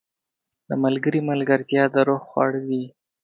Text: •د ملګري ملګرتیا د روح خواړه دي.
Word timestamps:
•د 0.69 0.71
ملګري 0.83 1.21
ملګرتیا 1.29 1.83
د 1.93 1.95
روح 2.07 2.21
خواړه 2.29 2.59
دي. 2.69 2.83